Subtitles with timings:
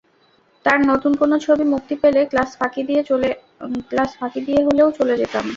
[0.65, 5.45] তাঁর নতুন কোনো ছবি মুক্তি পেলে ক্লাস ফাঁকি দিয়ে হলে চলে যেতাম।